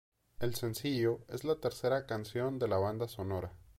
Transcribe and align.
El 0.39 0.55
sencillo 0.55 1.19
es 1.29 1.43
la 1.43 1.57
tercera 1.57 2.07
canción 2.07 2.57
de 2.57 2.67
la 2.67 2.79
banda 2.79 3.07
sonora. 3.07 3.53